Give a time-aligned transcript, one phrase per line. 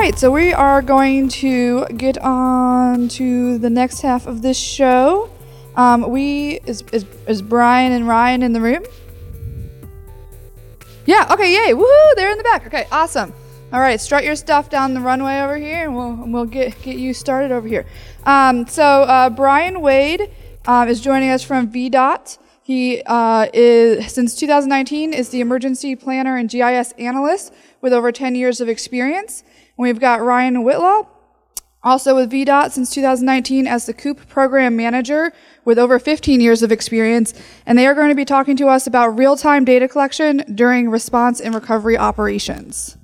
[0.00, 5.28] Right, so we are going to get on to the next half of this show.
[5.74, 8.84] Um, we is, is is Bryan and Ryan in the room?
[11.04, 11.26] Yeah.
[11.32, 11.52] Okay.
[11.52, 11.74] Yay.
[11.74, 12.14] Woohoo!
[12.14, 12.68] They're in the back.
[12.68, 12.86] Okay.
[12.92, 13.34] Awesome.
[13.72, 14.00] All right.
[14.00, 17.12] Strut your stuff down the runway over here, and we'll and we'll get get you
[17.12, 17.84] started over here.
[18.24, 20.30] Um, so uh, Bryan Wade
[20.68, 22.38] um, is joining us from VDOT.
[22.62, 28.36] He uh, is since 2019 is the emergency planner and GIS analyst with over 10
[28.36, 29.42] years of experience.
[29.78, 31.06] We've got Ryan Whytlaw,
[31.84, 35.32] also with VDOT since 2019 as the COOP program manager
[35.64, 37.32] with over 15 years of experience.
[37.64, 41.40] And they are going to be talking to us about real-time data collection during response
[41.40, 42.96] and recovery operations.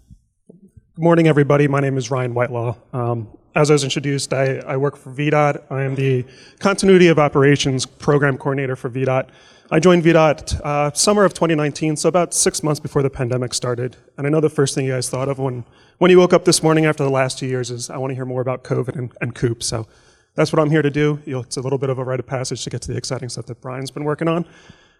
[0.49, 1.69] Good morning, everybody.
[1.69, 2.77] My name is Ryan Whytlaw.
[2.93, 5.63] Um, as I was introduced, I, I, work for VDOT.
[5.71, 6.25] I am the
[6.59, 9.29] Continuity of Operations Program Coordinator for VDOT.
[9.71, 13.97] I joined VDOT uh, summer of 2019, so about six months before the pandemic started.
[14.19, 15.65] And I know the first thing you guys thought of when,
[15.99, 18.15] when you woke up this morning after the last two years is, I want to
[18.15, 19.63] hear more about COVID and, and COOP.
[19.63, 19.87] So
[20.35, 21.19] that's what I'm here to do.
[21.25, 22.99] You know, it's a little bit of a rite of passage to get to the
[22.99, 24.45] exciting stuff that Bryan's been working on.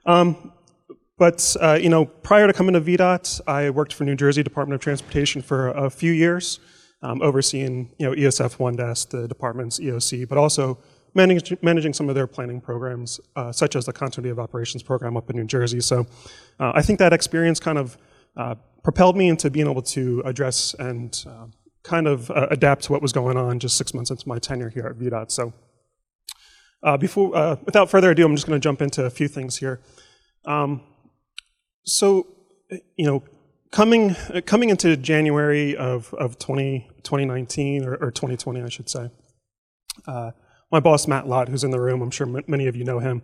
[0.07, 0.53] Um,
[1.19, 4.77] but, uh, you know, prior to coming to VDOT, I worked for New Jersey Department
[4.77, 6.59] of Transportation for a few years,
[7.03, 10.79] um, overseeing, you know, ESF 1DES, the department's EOC, but also
[11.15, 15.17] manage, managing some of their planning programs, uh, such as the Continuity of Operations program
[15.17, 15.81] up in New Jersey.
[15.81, 16.07] So
[16.61, 17.97] uh, I think that experience kind of
[18.37, 21.47] uh, propelled me into being able to address and uh,
[21.83, 24.71] kind of uh, adapt to what was going on just six months into my tenure
[24.71, 25.31] here at VDOT.
[25.31, 25.53] So
[26.99, 29.81] before, without further ado, I'm just going to jump into a few things here.
[30.45, 30.83] Um,
[31.85, 32.27] so,
[32.97, 33.23] you know,
[33.71, 34.15] coming
[34.47, 39.11] coming into January of, of 20, 2019 or, or 2020, I should say,
[40.07, 40.31] uh,
[40.75, 42.99] my boss, Matt Lott, who's in the room, I'm sure m- many of you know
[42.99, 43.23] him,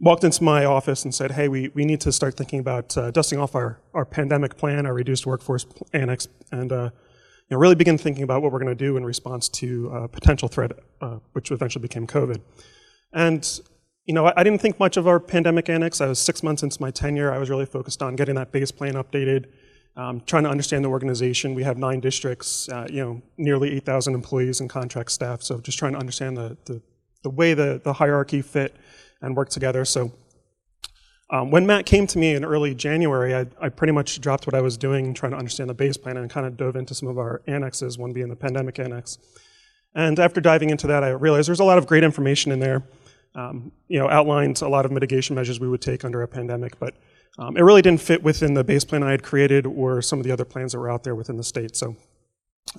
[0.00, 3.12] walked into my office and said, hey, we, we need to start thinking about uh,
[3.12, 6.90] dusting off our, our pandemic plan, our reduced workforce annex, and uh,
[7.48, 10.08] you know, really begin thinking about what we're going to do in response to a
[10.08, 12.40] potential threat, uh, which eventually became COVID.
[13.12, 13.60] And
[14.04, 16.00] you know, I, I didn't think much of our pandemic annex.
[16.00, 17.32] I was six months into my tenure.
[17.32, 19.46] I was really focused on getting that base plan updated,
[19.96, 21.54] um, trying to understand the organization.
[21.54, 25.42] We have nine districts, uh, you know, nearly 8,000 employees and contract staff.
[25.42, 26.82] So just trying to understand the, the,
[27.22, 28.76] the way the, the hierarchy fit
[29.20, 29.84] and work together.
[29.84, 30.12] So
[31.30, 34.54] um, when Matt came to me in early January, I, I, pretty much dropped what
[34.54, 37.08] I was doing, trying to understand the base plan, and kind of dove into some
[37.08, 39.18] of our annexes, one being the pandemic annex.
[39.94, 42.82] And after diving into that, I realized there's a lot of great information in there.
[43.34, 46.78] Um, you know, outlined a lot of mitigation measures we would take under a pandemic,
[46.78, 46.94] but
[47.38, 50.24] um, it really didn't fit within the base plan I had created or some of
[50.24, 51.76] the other plans that were out there within the state.
[51.76, 51.94] So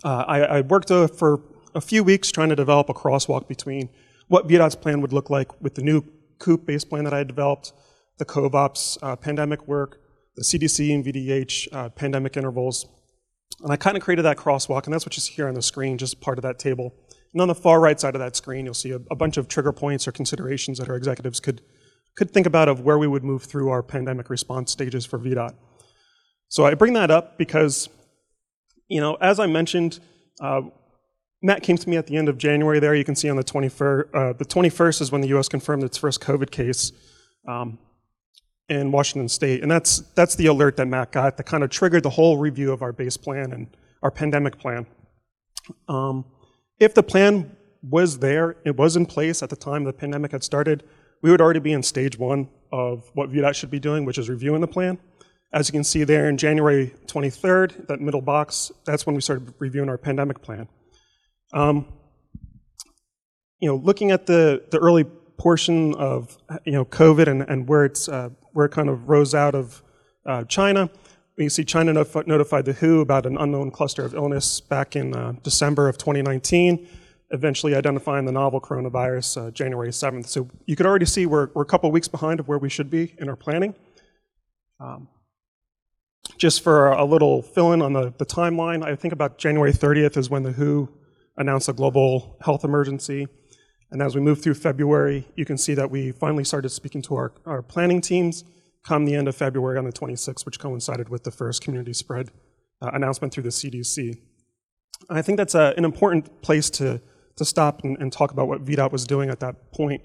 [0.04, 1.42] uh, I, I, worked uh, for
[1.76, 3.90] a few weeks trying to develop a crosswalk between
[4.30, 6.04] what VDOT's plan would look like with the new
[6.38, 7.74] COOP base plan that I developed,
[8.18, 10.00] the COVOPS uh, pandemic work,
[10.36, 12.88] the CDC and VDH uh, pandemic intervals.
[13.62, 15.62] And I kind of created that crosswalk, and that's what you see here on the
[15.62, 16.94] screen, just part of that table.
[17.34, 19.48] And on the far right side of that screen, you'll see a, a bunch of
[19.48, 21.62] trigger points or considerations that our executives could,
[22.16, 25.56] could think about of where we would move through our pandemic response stages for VDOT.
[26.48, 27.90] So I bring that up because,
[28.88, 30.00] you know, as I mentioned,
[30.40, 30.62] uh,
[31.42, 32.94] Matt came to me at the end of January there.
[32.94, 35.98] You can see on the 21st, uh, the 21st is when the US confirmed its
[35.98, 36.92] first COVID case
[37.48, 37.80] um,
[38.68, 39.62] in Washington state.
[39.62, 42.72] And that's, that's the alert that Matt got that kind of triggered the whole review
[42.72, 43.68] of our base plan and
[44.04, 44.86] our pandemic plan.
[45.88, 46.26] Um,
[46.80, 50.44] if the plan was there, it was in place at the time the pandemic had
[50.44, 50.84] started,
[51.22, 54.30] we would already be in stage one of what VDOT should be doing, which is
[54.30, 54.98] reviewing the plan.
[55.52, 59.54] As you can see there in January 23rd, that middle box, that's when we started
[59.58, 60.68] reviewing our pandemic plan.
[61.54, 61.88] Um,
[63.60, 65.04] you know, looking at the, the early
[65.38, 69.34] portion of you know COVID and, and where it's uh, where it kind of rose
[69.34, 69.82] out of
[70.26, 70.90] uh, China,
[71.38, 75.16] you see China notif- notified the WHO about an unknown cluster of illness back in
[75.16, 76.88] uh, December of 2019,
[77.32, 80.28] eventually identifying the novel coronavirus uh, January 7th.
[80.28, 82.90] So you could already see we're, we're a couple weeks behind of where we should
[82.90, 83.74] be in our planning.
[84.80, 85.08] Um,
[86.38, 90.18] just for a little fill in on the, the timeline, I think about January 30th
[90.18, 90.90] is when the WHO
[91.40, 93.28] announced a global health emergency.
[93.92, 97.16] And as we move through February, you can see that we finally started speaking to
[97.16, 98.44] our, our planning teams
[98.84, 102.30] come the end of February on the 26th, which coincided with the first community spread
[102.82, 104.20] uh, announcement through the CDC.
[105.10, 107.02] I think that's a, an important place to,
[107.38, 110.04] to stop and, and, talk about what VDOT was doing at that point.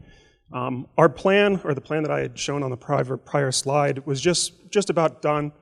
[0.53, 4.07] Um, our plan, or the plan that I had shown on the prior, prior slide,
[4.07, 5.53] was just, just about done.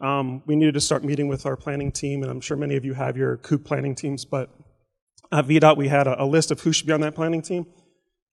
[0.00, 2.84] Um, we needed to start meeting with our planning team, and I'm sure many of
[2.84, 4.50] you have your COOP planning teams, but
[5.32, 7.66] at VDOT, we had a, a, list of who should be on that planning team.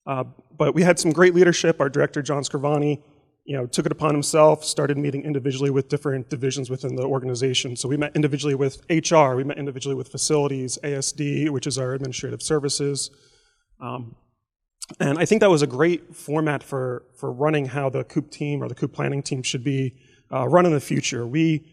[0.06, 0.24] Uh,
[0.58, 1.80] but we had some great leadership.
[1.80, 3.02] Our director, John Scrivani,
[3.46, 7.76] you know, took it upon himself, started meeting individually with different divisions within the organization.
[7.76, 11.94] So we met individually with HR, we met individually with facilities, ASD, which is our
[11.94, 13.10] administrative services.
[13.80, 14.16] Um,
[15.00, 18.62] and I think that was a great format for, for running how the COOP team
[18.62, 19.96] or the COOP planning team should be
[20.32, 21.26] uh, run in the future.
[21.26, 21.66] We,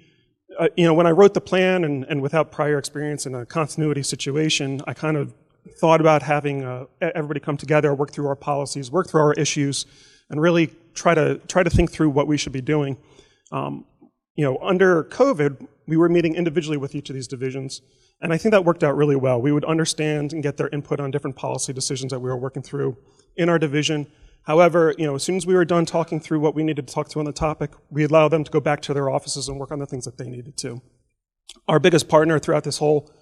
[0.59, 3.47] uh, you know, when I wrote the plan and, and without prior experience in a
[3.47, 5.33] continuity situation, I kind of
[5.81, 9.87] thought about having uh, everybody come together, work through our policies, work through our issues,
[10.31, 12.97] and really try to try to think through what we should be doing.
[13.53, 13.85] Um,
[14.35, 17.81] you know, under COVID, we were meeting individually with each of these divisions,
[18.21, 19.41] and I think that worked out really well.
[19.41, 22.63] We would understand and get their input on different policy decisions that we were working
[22.63, 22.97] through
[23.37, 24.09] in our division.
[24.49, 26.95] However, you know, as soon as we were done talking through what we needed to
[26.95, 29.61] talk to on the topic, we allowed them to go back to their offices and
[29.61, 30.81] work on the things that they needed to.
[31.69, 33.13] Our biggest partner throughout this whole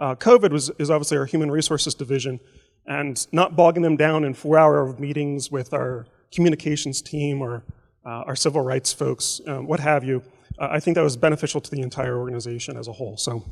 [0.00, 2.40] uh, COVID was, is obviously our human resources division,
[2.84, 7.64] and not bogging them down in four hour meetings with our communications team or
[8.04, 10.20] uh, our civil rights folks, um, what have you,
[10.58, 13.16] uh, I think that was beneficial to the entire organization as a whole.
[13.16, 13.44] So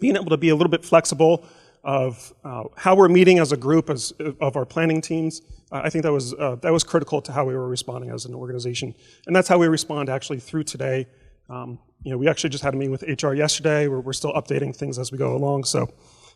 [0.00, 1.44] being able to be a little bit flexible
[1.86, 5.40] of uh, how we're meeting as a group as, of our planning teams,
[5.70, 8.24] uh, I think that was, uh, that was critical to how we were responding as
[8.24, 8.92] an organization.
[9.26, 11.06] And that's how we respond actually through today.
[11.48, 13.86] Um, you know, we actually just had a meeting with HR yesterday.
[13.86, 15.62] We're, we're still updating things as we go along.
[15.64, 15.88] So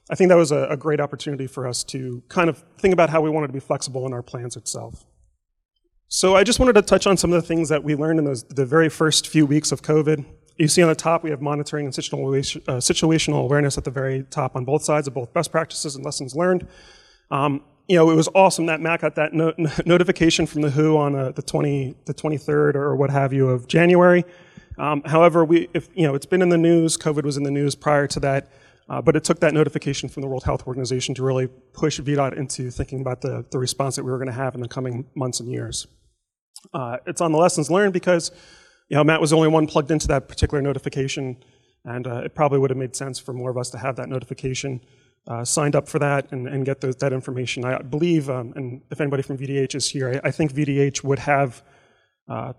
[0.08, 3.10] I think that was a, a great opportunity for us to kind of think about
[3.10, 5.04] how we wanted to be flexible in our plans itself.
[6.06, 8.24] So I just wanted to touch on some of the things that we learned in
[8.24, 10.24] those, the very first few weeks of COVID.
[10.60, 13.90] You see on the top, we have monitoring and situational, uh, situational awareness at the
[13.90, 16.68] very top on both sides of both best practices and lessons learned.
[17.30, 19.54] Um, you know, it was awesome that Matt got that no
[19.86, 23.68] notification from the WHO on uh, the 20, the 23rd or what have you of
[23.68, 24.22] January.
[24.76, 26.98] Um, however, we, if, you know, it's been in the news.
[26.98, 28.52] COVID was in the news prior to that.
[28.90, 32.36] Uh, but it took that notification from the World Health Organization to really push VDOT
[32.36, 35.06] into thinking about the, the response that we were going to have in the coming
[35.14, 35.86] months and years.
[36.74, 38.30] Uh, it's on the lessons learned because
[38.90, 41.36] you know, Matt was the only one plugged into that particular notification,
[41.84, 44.08] and uh, it probably would have made sense for more of us to have that
[44.08, 44.80] notification
[45.28, 47.64] uh, signed up for that and, and get those, that information.
[47.64, 51.20] I believe, um, and if anybody from VDH is here, I, I think VDH would
[51.20, 51.62] have
[52.28, 52.52] uh,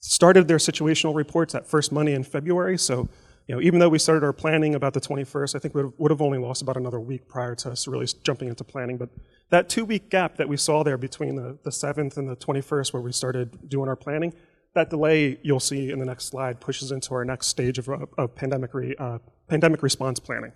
[0.00, 2.76] started their situational reports that first Monday in February.
[2.76, 3.08] So,
[3.46, 6.10] you know, even though we started our planning about the 21st, I think we would
[6.10, 8.96] have only lost about another week prior to us really jumping into planning.
[8.96, 9.10] But
[9.50, 12.92] that two week gap that we saw there between the, the 7th and the 21st,
[12.92, 14.32] where we started doing our planning,
[14.74, 18.34] that delay you'll see in the next slide pushes into our next stage of, of
[18.34, 20.52] pandemic, re, uh, pandemic response planning.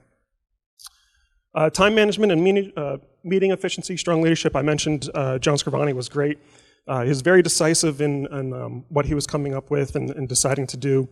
[1.54, 4.54] Uh, time management and meeting, uh, meeting, efficiency, strong leadership.
[4.54, 6.38] I mentioned uh, John Scrivani was great.
[6.86, 10.10] Uh, he was very decisive in, in um, what he was coming up with and,
[10.10, 11.08] and deciding to do.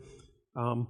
[0.54, 0.88] Um,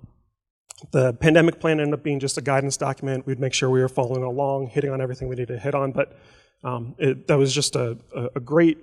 [0.91, 3.27] the pandemic plan ended up being just a guidance document.
[3.27, 5.93] We'd make sure we were following along, hitting on everything we needed to hit on,
[5.93, 6.19] but
[6.65, 7.99] um, it, that was just a,
[8.35, 8.79] a, great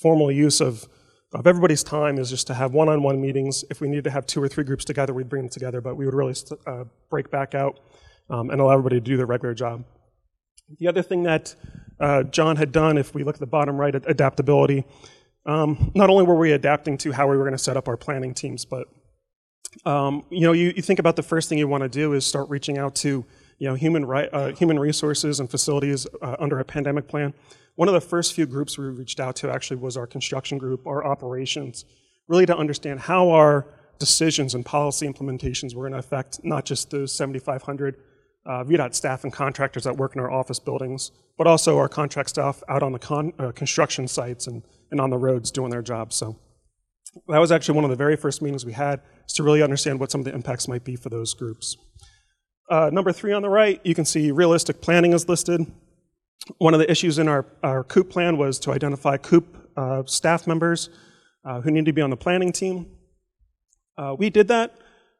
[0.00, 0.88] formal use of,
[1.34, 3.64] of everybody's time is just to have one-on-one meetings.
[3.68, 5.96] If we needed to have two or three groups together, we'd bring them together, but
[5.96, 6.34] we would really
[6.66, 7.80] uh, break back out
[8.30, 9.84] um, and allow everybody to do their regular job.
[10.78, 11.54] The other thing that
[11.98, 14.84] uh, John had done, if we look at the bottom right, adaptability,
[15.44, 17.96] um, not only were we adapting to how we were going to set up our
[17.96, 18.86] planning teams, but
[19.84, 22.24] um, you know, you, you, think about the first thing you want to do is
[22.24, 23.24] start reaching out to
[23.58, 27.34] you know, human, uh, human resources and facilities uh, under a pandemic plan.
[27.76, 30.86] One of the first few groups we reached out to actually was our construction group,
[30.86, 31.84] our operations,
[32.28, 33.66] really to understand how our
[33.98, 37.96] decisions and policy implementations were going to affect not just those 7,500
[38.46, 42.28] uh, VDOT staff and contractors that work in our office buildings, but also our contract
[42.28, 45.82] staff out on the con uh, construction sites and, and on the roads doing their
[45.82, 46.14] jobs.
[46.14, 46.36] So
[47.28, 49.98] that was actually one of the very first meetings we had, is to really understand
[49.98, 51.76] what some of the impacts might be for those groups.
[52.70, 55.60] Uh, number three on the right, you can see realistic planning is listed.
[56.58, 60.46] One of the issues in our, our COOP plan was to identify COOP uh, staff
[60.46, 60.90] members
[61.44, 62.86] uh, who need to be on the planning team.
[63.96, 64.76] Uh, we did that,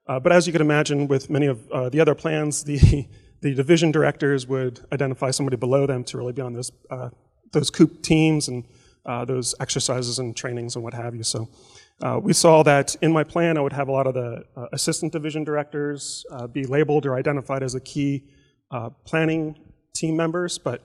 [0.07, 3.07] uh, but as you can imagine with many of uh, the other plans, the,
[3.41, 6.71] the division directors would identify somebody below them to really be on those,
[7.53, 8.65] those COOP teams and
[9.27, 11.23] those exercises and trainings and what have you.
[11.23, 11.49] So
[12.03, 14.67] uh, we saw that in my plan, I would have a lot of the uh,
[14.73, 18.25] assistant division directors uh, be labeled or identified as the key
[18.71, 19.57] uh, planning
[19.95, 20.83] team members, but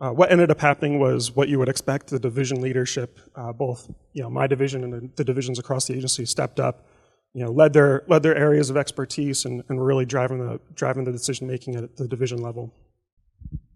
[0.00, 2.08] uh, what ended up happening was what you would expect.
[2.08, 6.24] The division leadership, uh, both you know my division and the, divisions across the agency,
[6.24, 6.86] stepped up,
[7.34, 11.04] you know, led their led their areas of expertise and, and really driving the driving
[11.04, 12.72] the decision making at the division level.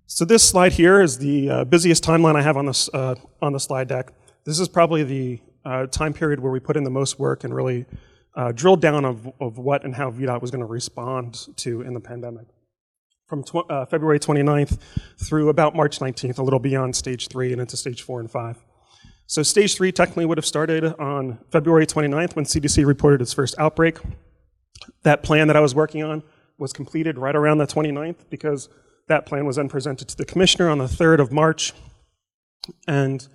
[0.06, 3.88] So this slide here is the busiest timeline I have on this on the slide
[3.88, 4.12] deck.
[4.44, 7.54] This is probably the uh, time period where we put in the most work and
[7.54, 7.86] really
[8.34, 11.94] uh, drilled down of, of what and how VDOT was going to respond to in
[11.94, 12.46] the pandemic.
[13.32, 14.78] From tw uh, February 29th
[15.16, 18.62] through about March 19th, a little beyond stage three and into stage four and five.
[19.26, 23.54] So stage three technically would have started on February 29th when CDC reported its first
[23.58, 23.96] outbreak.
[25.04, 26.22] That plan that I was working on
[26.58, 28.68] was completed right around the 29th because
[29.08, 31.72] that plan was then presented to the commissioner on the 3rd of March.
[32.86, 33.26] And,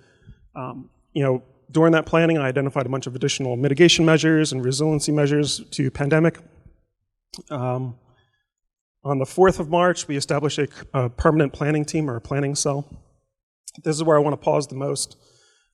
[0.54, 4.64] um, you know, during that planning, I identified a bunch of additional mitigation measures and
[4.64, 6.38] resiliency measures to pandemic.
[7.50, 7.96] Um,
[9.08, 12.54] on the 4th of March, we established a, a, permanent planning team or a planning
[12.54, 12.86] cell.
[13.82, 15.16] This is where I want to pause the most.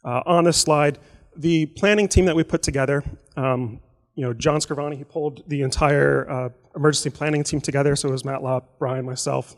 [0.05, 0.99] Uh, on this slide,
[1.37, 3.03] the planning team that we put together,
[3.37, 3.81] um,
[4.15, 8.13] you know, John Scrivani, he pulled the entire uh, emergency planning team together, so it
[8.13, 9.57] was Matt Lopp, Bryan, myself,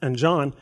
[0.00, 0.54] and John.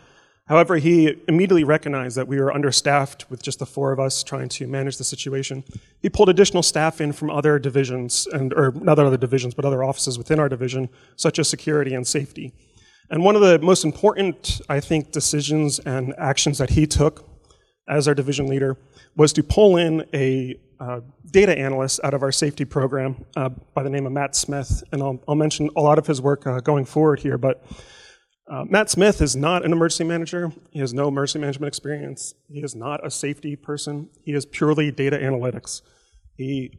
[0.47, 4.49] However, he immediately recognized that we were understaffed with just the four of us trying
[4.51, 5.65] to manage the situation.
[6.01, 9.83] He pulled additional staff in from other divisions, and or not other divisions, but other
[9.83, 12.53] offices within our division, such as security and safety.
[13.11, 17.29] And one of the most important, I think, decisions and actions that he took
[17.89, 18.77] as our division leader
[19.17, 21.01] was to pull in a uh,
[21.31, 24.85] data analyst out of our safety program uh, by the name of Matt Smith.
[24.93, 27.65] And I'll, I'll mention a lot of his work uh, going forward here, but
[28.49, 30.53] uh, Matt Smith is not an emergency manager.
[30.71, 32.35] He has no emergency management experience.
[32.49, 34.09] He is not a safety person.
[34.23, 35.83] He is purely data analytics.
[36.37, 36.79] He,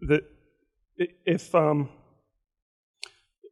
[0.00, 0.22] the,
[0.96, 1.90] if, um,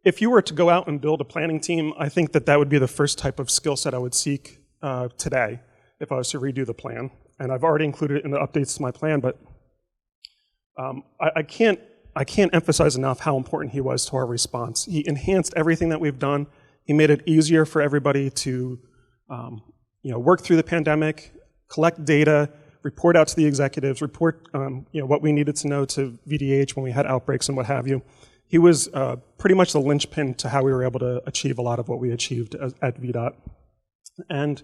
[0.04, 2.58] if you were to go out and build a planning team, I think that that
[2.58, 5.60] would be the first type of skill set I would seek uh, today
[6.00, 7.10] if I was to redo the plan.
[7.38, 9.38] And I've already included it in the updates to my plan, but
[10.78, 11.78] um, I, I, can't,
[12.16, 14.86] I can't emphasize enough how important he was to our response.
[14.86, 16.46] He enhanced everything that we've done
[16.84, 18.78] he made it easier for everybody to
[19.28, 19.62] um,
[20.02, 21.32] you know, work through the pandemic,
[21.68, 22.50] collect data,
[22.82, 26.18] report out to the executives, report um, you know, what we needed to know to
[26.28, 28.02] VDH when we had outbreaks and what have you.
[28.46, 31.62] He was uh, pretty much the linchpin to how we were able to achieve a
[31.62, 33.34] lot of what we achieved at, VDOT.
[34.28, 34.62] And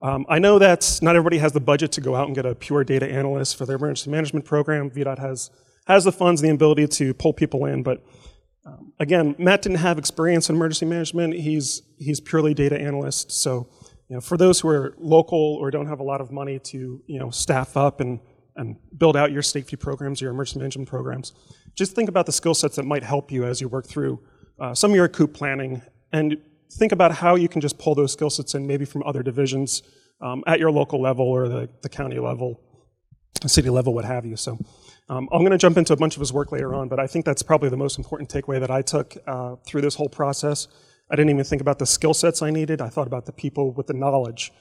[0.00, 2.54] um, I know that not everybody has the budget to go out and get a
[2.54, 4.88] pure data analyst for their emergency management program.
[4.88, 5.50] VDOT has,
[5.86, 8.02] has the funds and the ability to pull people in, but
[8.66, 11.34] um, again, Matt didn't have experience in emergency management.
[11.34, 13.32] He's, he's purely data analyst.
[13.32, 13.68] So,
[14.08, 17.02] you know, for those who are local or don't have a lot of money to,
[17.06, 18.20] you know, staff up and,
[18.56, 21.32] and build out your safety programs, your emergency management programs,
[21.74, 24.20] just think about the skill sets that might help you as you work through
[24.58, 25.80] uh, some of your COOP planning
[26.12, 26.36] and
[26.72, 29.82] think about how you can just pull those skill sets in maybe from other divisions
[30.20, 32.60] um, at your local level or the, the county level,
[33.46, 34.36] city level, what have you.
[34.36, 34.58] So
[35.10, 37.08] um, I'm going to jump into a bunch of his work later on, but I
[37.08, 40.68] think that's probably the most important takeaway that I took uh, through this whole process.
[41.10, 42.80] I didn't even think about the skill sets I needed.
[42.80, 44.52] I thought about the people with the knowledge.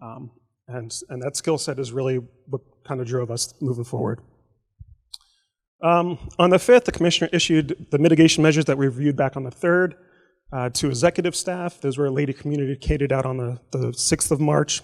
[0.00, 0.30] Um,
[0.68, 4.20] and, and that skill set is really what kind of drove us moving forward.
[5.82, 9.42] Um, on the 5th, the commissioner issued the mitigation measures that we reviewed back on
[9.42, 9.94] the 3rd
[10.52, 11.80] uh, to executive staff.
[11.80, 14.82] Those were later communicated out on the, the 6th of March.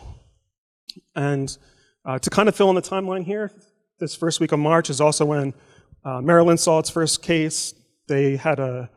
[1.15, 1.57] And
[2.05, 3.53] uh, to kind of fill in the timeline here,
[4.03, 5.55] this first week of March is also when
[6.05, 7.73] uh, Maryland saw its first case.
[8.09, 8.91] They had a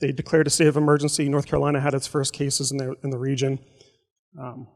[0.00, 1.28] they declared a state of emergency.
[1.28, 3.58] North Carolina had its first cases in the in the region.
[4.40, 4.68] Um,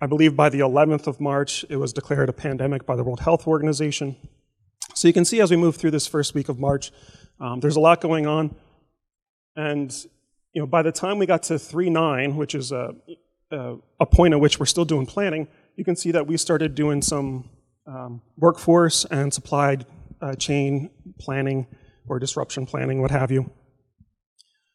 [0.00, 3.20] I believe by the 11th of March, it was declared a pandemic by the World
[3.20, 4.14] Health Organization.
[4.94, 6.92] So you can see as we move through this first week of March,
[7.40, 8.54] um, there's a lot going on.
[9.56, 9.90] And
[10.52, 12.94] you know, by the time we got to 3-9, which is a,
[13.50, 16.74] a, a point at which we're still doing planning, you can see that we started
[16.74, 17.48] doing some
[17.90, 19.78] um, workforce and supply
[20.22, 21.66] uh, chain planning
[22.06, 23.50] or disruption planning, what have you.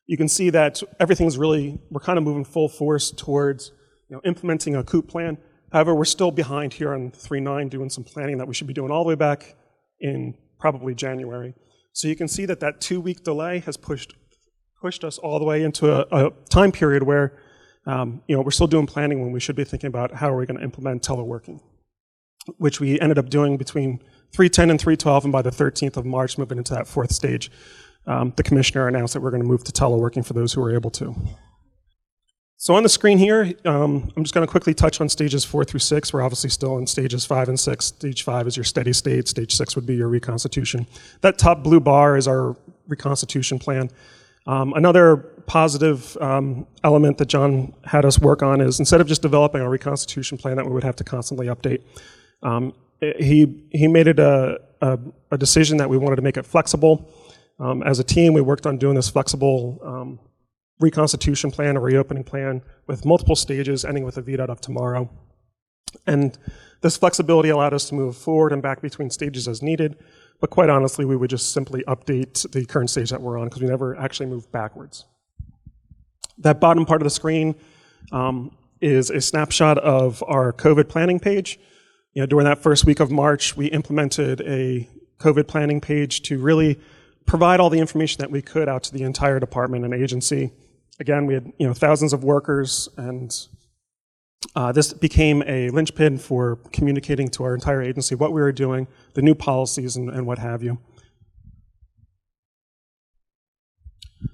[0.08, 3.72] You can see that everything's really, we're kind of moving full force towards
[4.10, 5.38] you know, implementing a COOP plan.
[5.72, 8.92] However, we're still behind here on 3.9 doing some planning that we should be doing
[8.92, 9.56] all the way back
[10.00, 11.56] in probably January.
[11.94, 14.14] So you can see that that two-week delay has pushed,
[14.82, 17.40] pushed us all the way into a, a time period where
[17.88, 20.38] um, you know, we're still doing planning when we should be thinking about how are
[20.38, 21.60] we going to implement teleworking
[22.58, 24.00] which we ended up doing between
[24.34, 27.52] 310 and 312, and by the 13th of March, moving into that fourth stage,
[28.08, 30.74] um, the commissioner announced that we're going to move to teleworking for those who are
[30.74, 31.16] able to.
[32.58, 35.66] So on the screen here, um, I'm just going to quickly touch on stages four
[35.66, 36.14] through six.
[36.14, 37.86] We're obviously still in stages five and six.
[37.86, 39.28] Stage five is your steady state.
[39.28, 40.88] Stage six would be your reconstitution.
[41.22, 42.56] That top blue bar is our
[42.88, 43.90] reconstitution plan.
[44.48, 49.22] Um, another positive um, element that John had us work on is instead of just
[49.22, 51.82] developing a reconstitution plan that we would have to constantly update,
[52.46, 55.00] um, he, he made it a, a,
[55.32, 57.10] a, decision that we wanted to make it flexible.
[57.60, 60.20] Um, as a team, we worked on doing this flexible um,
[60.80, 65.10] reconstitution plan, a reopening plan with multiple stages, ending with a VDOT of tomorrow.
[66.06, 66.38] And
[66.82, 69.98] this flexibility allowed us to move forward and back between stages as needed,
[70.40, 73.62] but quite honestly, we would just simply update the current stage that we're on because
[73.62, 75.06] we never actually moved backwards.
[76.38, 77.56] That bottom part of the screen
[78.12, 81.58] um, is a snapshot of our COVID planning page.
[82.16, 86.40] You know, during that first week of March, we implemented a COVID planning page to
[86.40, 86.80] really
[87.26, 90.54] provide all the information that we could out to the entire department and agency.
[91.00, 93.36] Again, we had you know thousands of workers, and
[94.56, 98.88] uh, this became a linchpin for communicating to our entire agency what we were doing,
[99.14, 100.78] the new policies, and, and what have you.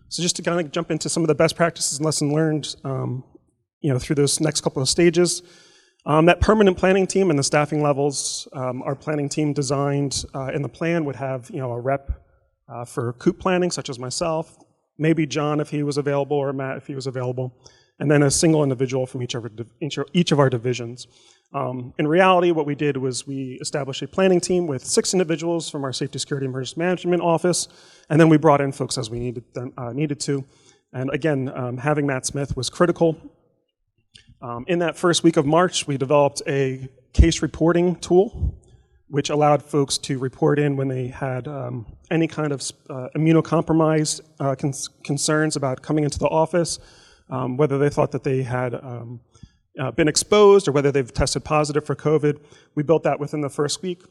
[0.10, 2.76] So just to kind of jump into some of the best practices and lesson learned,
[2.84, 3.24] um,
[3.80, 5.42] you know, through those next couple of stages.
[6.05, 10.48] Um, that permanent planning team and the staffing levels, um, our planning team designed uh,
[10.48, 12.12] in the plan would have, you know, a rep
[12.67, 14.58] uh, for COOP planning, such as myself,
[14.98, 17.53] maybe John if he was available, or Matt if he was available,
[18.00, 21.05] and then a single individual from each of our, each of our divisions.
[21.53, 25.70] Um, in reality, what we did was we established a planning team with six individuals
[25.70, 27.67] from our Safety, Security, Emergency Management office,
[28.10, 30.43] and then we brought in folks as we needed, them, uh, needed to.
[30.93, 33.17] And again, um, having Matt Smith was critical
[34.41, 38.57] um, in that first week of March, we developed a case reporting tool,
[39.07, 44.21] which allowed folks to report in when they had um, any kind of uh, immunocompromised
[44.39, 44.55] uh,
[45.03, 46.79] concerns about coming into the office,
[47.29, 49.19] um, whether they thought that they had um,
[49.79, 52.39] uh, been exposed or whether they've tested positive for COVID.
[52.74, 54.01] We built that within the first week.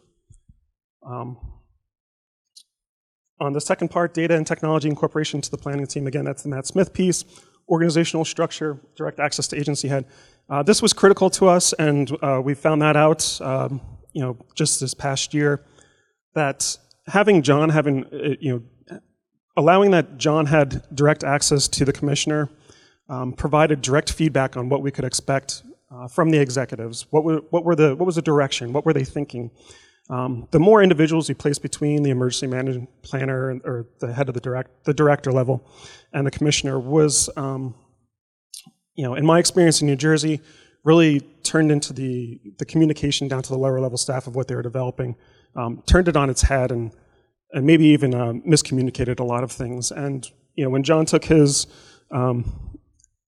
[1.04, 1.38] Um,
[3.40, 6.50] on the second part, data and technology incorporation to the planning team, again, that's the
[6.50, 7.24] Matt Smith piece
[7.68, 10.06] organizational structure, direct access to agency head.
[10.48, 13.80] Uh, this was critical to us, and uh, we found that out, um,
[14.12, 15.64] you know, just this past year,
[16.34, 16.76] that
[17.06, 18.52] having John having, uh, you
[18.88, 19.00] know,
[19.56, 22.48] allowing that John had direct access to the commissioner
[23.08, 27.06] um, provided direct feedback on what we could expect uh, from the executives.
[27.10, 28.72] What were, what were the, what was the direction?
[28.72, 29.50] What were they thinking?
[30.10, 34.34] Um, the more individuals you place between the emergency management planner or the head of
[34.34, 35.64] the direct, the director level,
[36.12, 37.76] and the commissioner was, um,
[38.96, 40.40] you know, in my experience in New Jersey,
[40.82, 44.56] really turned into the the communication down to the lower level staff of what they
[44.56, 45.14] were developing,
[45.54, 46.90] um, turned it on its head, and
[47.52, 49.92] and maybe even uh, miscommunicated a lot of things.
[49.92, 51.68] And you know, when John took his
[52.10, 52.70] um,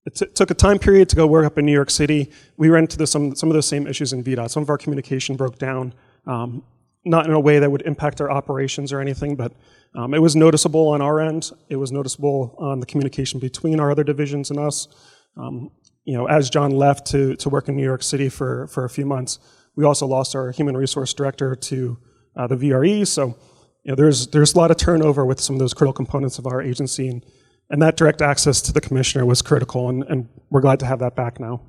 [0.04, 2.30] it t- took a time period to go work up in New York City.
[2.56, 4.50] We ran into the, some, some of those same issues in VDOT.
[4.50, 5.94] Some of our communication broke down.
[6.26, 6.64] Um,
[7.04, 9.52] not in a way that would impact our operations or anything, but
[9.94, 11.50] um, it was noticeable on our end.
[11.68, 14.88] It was noticeable on the communication between our other divisions and us.
[15.36, 15.70] Um,
[16.04, 18.90] you know, as John left to, to work in New York City for, for a
[18.90, 19.38] few months,
[19.76, 21.98] we also lost our human resource director to
[22.36, 23.06] uh, the VRE.
[23.06, 23.36] So,
[23.84, 26.46] you know, there's, there's a lot of turnover with some of those critical components of
[26.46, 27.24] our agency, and,
[27.70, 30.98] and that direct access to the commissioner was critical, and, and we're glad to have
[31.00, 31.62] that back now.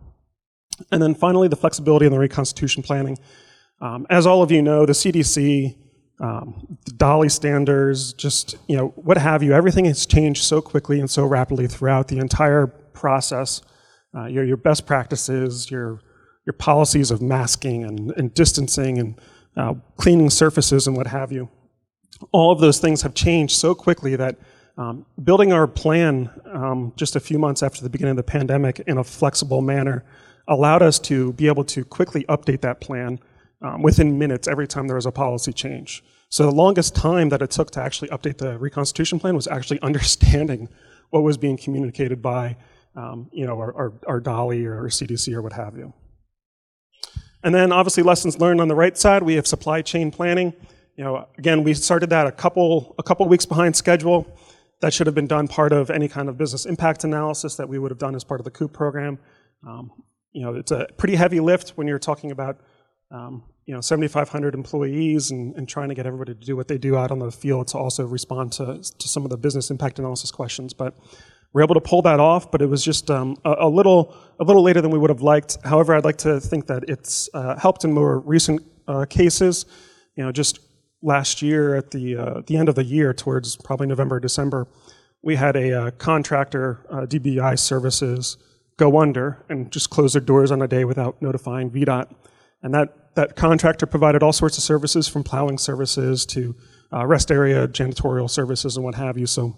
[0.91, 3.17] And then finally, the flexibility in the reconstitution planning.
[3.83, 5.75] Um, as all of you know, the CDC,
[6.21, 11.01] um, the DOLI standards, just you know what have you, everything has changed so quickly
[11.01, 13.61] and so rapidly throughout the entire process.
[14.15, 15.99] Uh, your, your best practices, your
[16.45, 19.19] your policies of masking and, and distancing and
[19.57, 21.49] uh, cleaning surfaces and what have you.
[22.31, 24.37] All of those things have changed so quickly that
[24.77, 28.79] um, building our plan um, just a few months after the beginning of the pandemic
[28.87, 30.05] in a flexible manner
[30.47, 33.19] allowed us to be able to quickly update that plan
[33.63, 36.03] um, within minutes every time there was a policy change.
[36.29, 39.79] So the longest time that it took to actually update the reconstitution plan was actually
[39.81, 40.69] understanding
[41.09, 42.57] what was being communicated by,
[42.95, 45.93] um, you know, our, our, our DOLI or CDC or what have you.
[47.43, 50.53] And then obviously lessons learned on the right side, we have supply chain planning.
[50.95, 54.27] You know, again, we started that a couple, a couple weeks behind schedule.
[54.81, 57.79] That should have been done part of any kind of business impact analysis that we
[57.79, 59.17] would have done as part of the COOP program.
[59.65, 59.91] Um,
[60.33, 62.59] you know, it's a pretty heavy lift when you're talking about
[63.13, 66.77] um, you know 7,500 employees and, and, trying to get everybody to do what they
[66.77, 69.99] do out on the field to also respond to, to some of the business impact
[69.99, 70.73] analysis questions.
[70.73, 70.97] But
[71.53, 74.43] we're able to pull that off, but it was just um, a, a, little a
[74.43, 75.57] little later than we would have liked.
[75.63, 79.65] However, I'd like to think that it's uh, helped in more recent uh, cases.
[80.15, 80.59] You know, just
[81.01, 84.67] last year at the uh, the end of the year, towards probably November, December,
[85.21, 88.37] we had a uh, contractor, uh, DBI Services,
[88.77, 92.11] go under and just close their doors on a day without notifying VDOT,
[92.63, 96.55] and that that contractor provided all sorts of services from plowing services to
[96.91, 99.25] uh, rest area janitorial services and what have you.
[99.25, 99.55] So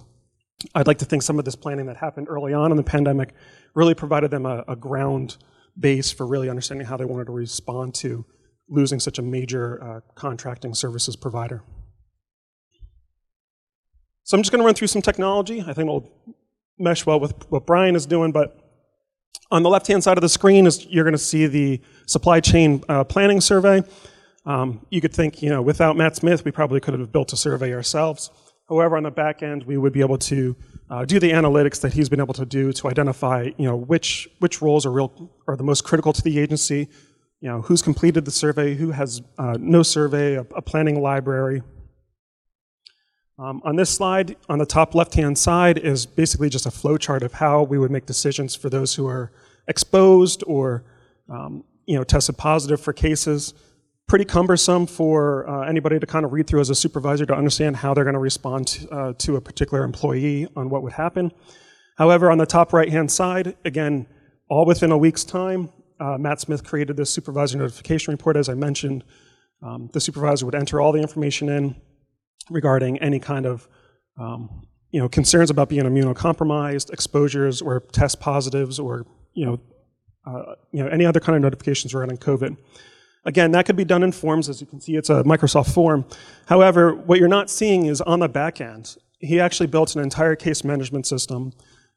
[0.74, 3.34] I'd like to think some of this planning that happened early on in the pandemic
[3.74, 5.38] really provided them a, a ground
[5.78, 8.26] base for really understanding how they wanted to respond to
[8.70, 11.62] losing such a major uh, contracting services provider.
[14.24, 15.62] So I'm just going to run through some technology.
[15.62, 16.10] I think it'll
[16.80, 18.65] mesh well with what Bryan is doing, but
[19.52, 22.84] on the left-hand side of the screen is you're going to see the supply chain
[22.90, 23.84] uh, planning survey.
[24.46, 27.38] Um, you could think, you know, without Matt Smith, we probably could have built a
[27.38, 28.32] survey ourselves.
[28.70, 30.56] However, on the back end, we would be able to
[30.90, 34.28] uh, do the analytics that he's been able to do to identify, you know, which
[34.40, 36.88] which roles are real are the most critical to the agency.
[37.46, 41.62] you know, who's completed the survey, who has uh, no survey, a, a planning library.
[43.38, 47.34] Um, on this slide, on the top left-hand side is basically just a flowchart of
[47.34, 49.32] how we would make decisions for those who are
[49.68, 50.86] exposed or
[51.30, 53.54] um, you know, tested positive for cases.
[54.08, 57.76] Pretty cumbersome for uh, anybody to kind of read through as a supervisor to understand
[57.76, 61.32] how they're going to respond uh, to a particular employee on what would happen.
[61.98, 64.06] However, on the top right-hand side, again,
[64.48, 65.70] all within a week's time,
[66.00, 69.04] uh, Matt Smith created this supervisor notification report, as I mentioned.
[69.62, 71.76] Um, the supervisor would enter all the information in
[72.50, 73.68] regarding any kind of
[74.18, 79.60] um, you know, concerns about being immunocompromised, exposures, or test positives, or you know,
[80.26, 82.56] uh, you know, any other kind of notifications regarding COVID.
[83.26, 84.48] Again, that could be done in forms.
[84.48, 86.06] As you can see, it's a Microsoft form.
[86.46, 90.36] However, what you're not seeing is on the back end, he actually built an entire
[90.36, 91.52] case management system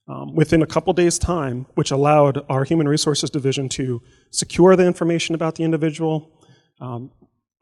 [0.08, 4.86] um, within a couple days' time, which allowed our Human Resources Division to secure the
[4.86, 6.32] information about the individual,
[6.80, 7.12] um,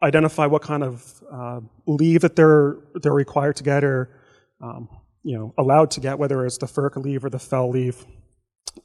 [0.02, 4.20] identify what kind of uh, leave that they're, they're required to get or
[4.60, 4.88] um,
[5.22, 8.06] you know, allowed to get, whether it's the FERC leave or the FEL leave.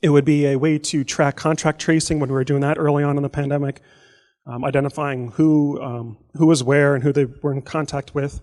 [0.01, 3.03] It would be a way to track contract tracing when we were doing that early
[3.03, 3.81] on in the pandemic,
[4.47, 8.41] um, identifying who, um, who was where and who they were in contact with.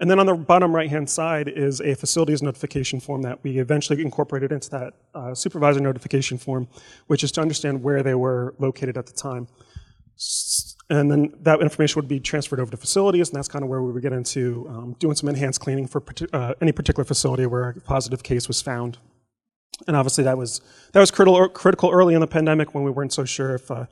[0.00, 4.00] And then on the bottom right-hand side is a facilities notification form that we eventually
[4.00, 6.68] incorporated into that uh, supervisor notification form,
[7.08, 9.48] which is to understand where they were located at the time.
[10.90, 13.82] And then that information would be transferred over to facilities, and that's kind of where
[13.82, 17.70] we would get into um, doing some enhanced cleaning for uh, any particular facility where
[17.70, 18.96] a positive case was found.
[19.86, 20.60] And obviously that was,
[20.92, 23.84] that was critical, critical early in the pandemic when we weren't so sure if uh,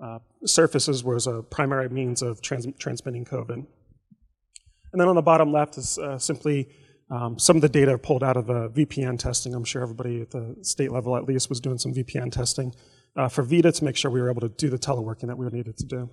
[0.00, 3.66] uh, surfaces was a primary means of trans transmitting COVID.
[4.92, 6.68] And then on the bottom left is uh, simply
[7.10, 9.54] um, some of the data pulled out of the VPN testing.
[9.54, 12.74] I'm sure everybody at the state level at least was doing some VPN testing
[13.16, 15.46] uh, for VITA to make sure we were able to do the teleworking that we
[15.46, 16.10] needed to do.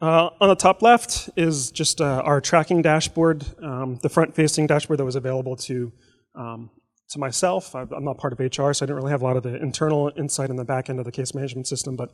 [0.00, 4.98] Uh, on the top left is just uh, our tracking dashboard, um, the front-facing dashboard
[4.98, 5.90] that was available to
[6.34, 6.68] um,
[7.08, 7.74] to myself.
[7.74, 10.12] I'm not part of HR, so I didn't really have a lot of the internal
[10.16, 12.10] insight in the back end of the case management system, but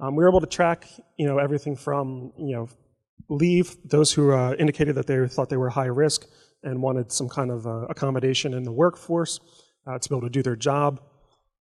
[0.00, 0.86] um, we were able to track,
[1.18, 2.68] you know, everything from, you know,
[3.28, 6.26] leave, those who uh, indicated that they thought they were high risk
[6.62, 9.40] and wanted some kind of uh, accommodation in the workforce
[9.86, 11.00] uh, to be able to do their job,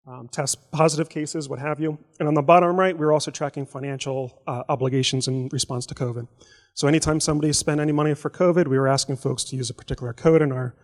[0.08, 1.98] um, test positive cases, what have you.
[2.20, 5.96] And on the bottom right, we are also tracking financial uh, obligations in response to
[5.96, 6.28] COVID.
[6.74, 9.74] So anytime somebody spent any money for COVID, we were asking folks to use a
[9.74, 10.76] particular code in our,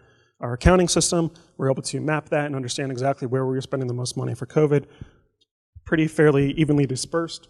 [0.41, 1.31] our accounting system.
[1.57, 4.17] We we're able to map that and understand exactly where we were spending the most
[4.17, 4.85] money for COVID
[5.85, 7.47] pretty fairly evenly dispersed.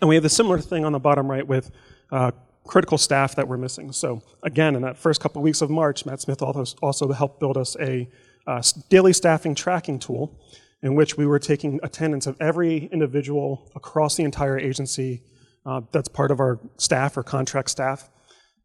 [0.00, 1.70] And we have the similar thing on the bottom right with
[2.10, 2.32] uh,
[2.66, 3.92] critical staff that we're missing.
[3.92, 7.40] So again, in that first couple of weeks of March, Matt Smith also, also helped
[7.40, 8.08] build us a
[8.46, 10.40] uh, daily staffing tracking tool
[10.82, 15.22] in which we were taking attendance of every individual across the entire agency
[15.66, 18.08] uh, that's part of our staff or contract staff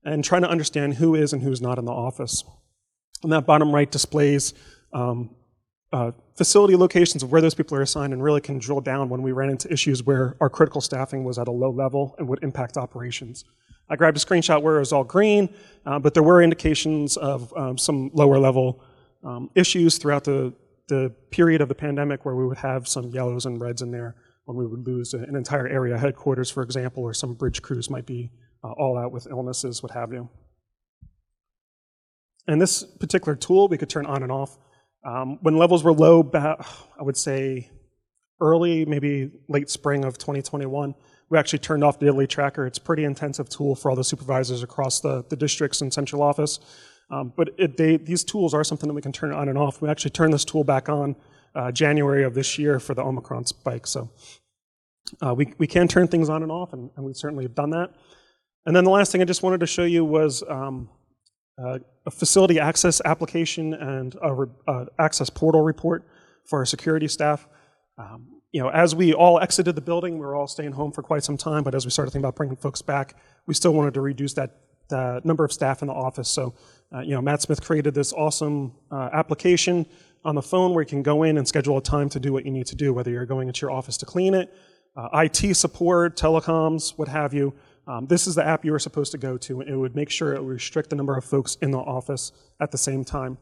[0.04, 2.44] and trying to understand who is and who's not in the office.
[3.24, 4.54] And that bottom right displays
[4.94, 5.36] um,
[5.92, 9.22] uh, facility locations of where those people are assigned and really can drill down when
[9.22, 12.44] we ran into issues where our critical staffing was at a low level and would
[12.44, 13.44] impact operations.
[13.90, 15.50] I grabbed a screenshot where it was all green,
[15.86, 18.84] uh, but there were indications of um, some lower level
[19.24, 20.54] um, issues throughout the,
[20.88, 24.16] the period of the pandemic where we would have some yellows and reds in there
[24.46, 28.06] when we would lose an entire area headquarters, for example, or some bridge crews might
[28.06, 28.32] be
[28.64, 30.30] uh, all out with illnesses, what have you.
[32.48, 34.58] And this particular tool we could turn on and off
[35.06, 37.70] um, when levels were low, I would say
[38.42, 40.96] early, maybe late spring of 2021,
[41.30, 42.66] we actually turned off the daily tracker.
[42.66, 46.24] It's a pretty intensive tool for all the supervisors across the, the districts and central
[46.24, 46.60] office.
[47.10, 49.82] Um, but it, they, these tools are something that we can turn on and off.
[49.82, 51.16] We actually turned this tool back on
[51.54, 53.88] uh, January of this year for the Omicron spike.
[53.88, 54.10] So
[55.22, 57.70] uh, we, we can turn things on and off, and, and, we certainly have done
[57.70, 57.92] that.
[58.66, 60.90] And then the last thing I just wanted to show you was um,
[61.64, 66.04] uh, a facility access application and a uh, access portal report
[66.46, 67.48] for our security staff.
[67.98, 71.04] Um, you know, as we all exited the building, we were all staying home for
[71.04, 73.16] quite some time, but as we started thinking about bringing folks back,
[73.46, 74.58] we still wanted to reduce that
[74.92, 76.30] uh, number of staff in the office.
[76.30, 76.54] So,
[76.94, 79.86] uh, you know, Matt Smith created this awesome uh, application
[80.24, 82.46] on the phone where you can go in and schedule a time to do what
[82.46, 84.54] you need to do, whether you're going into your office to clean it,
[84.96, 87.54] uh, IT support, telecoms, what have you.
[87.88, 90.10] Um, this is the app you were supposed to go to, and it would make
[90.10, 93.38] sure it would restrict the number of folks in the office at the same time.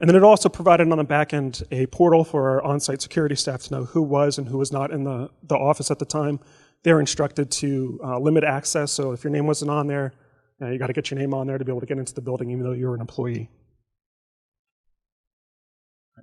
[0.00, 3.34] And then it also provided on the back end a portal for our on-site security
[3.34, 6.04] staff to know who was and who was not in the, the office at the
[6.04, 6.38] time.
[6.82, 10.12] They're instructed to uh, limit access, so if your name wasn't on there,
[10.60, 12.14] you, you got to get your name on there to be able to get into
[12.14, 13.50] the building even though you're an employee.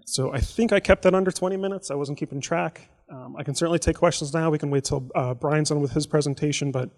[0.05, 1.89] So I think I kept that under 20 minutes.
[1.89, 2.89] I wasn't keeping track.
[3.11, 4.49] Um, I can certainly take questions now.
[4.49, 6.89] We can wait till uh, Bryan's done with his presentation, but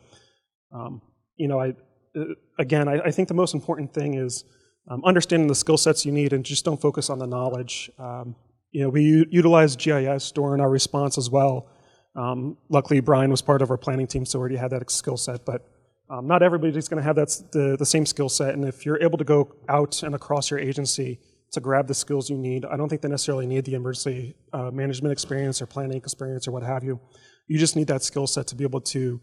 [0.73, 1.01] um,
[1.35, 1.75] you know, I
[2.17, 2.25] uh,
[2.57, 4.45] again, I, I, think the most important thing is
[4.89, 7.91] um, understanding the skill sets you need, and just don't focus on the knowledge.
[7.99, 8.35] Um,
[8.71, 11.67] you know, we utilize GIS during our response as well.
[12.15, 15.45] Um, luckily, Bryan was part of our planning team, so already had that skill set,
[15.45, 15.67] but
[16.09, 19.01] um, not everybody's going to have that, the, the same skill set, and if you're
[19.01, 21.19] able to go out and across your agency
[21.51, 24.71] to grab the skills you need, I don't think they necessarily need the emergency uh,
[24.71, 26.99] management experience or planning experience or what have you.
[27.47, 29.21] You just need that skill set to be able to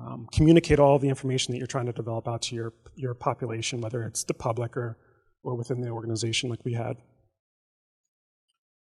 [0.00, 3.80] um, communicate all the information that you're trying to develop out to your, your population,
[3.80, 4.98] whether it's the public or,
[5.42, 6.96] or within the organization like we had.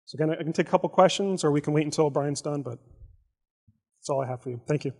[0.04, 2.62] So again, I can take a couple questions or we can wait until Bryan's done,
[2.62, 2.78] but
[3.98, 4.60] that's all I have for you.
[4.68, 4.92] Thank you.